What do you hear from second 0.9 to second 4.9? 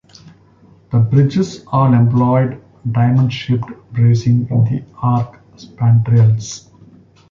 The bridges all employed diamond-shaped bracing in the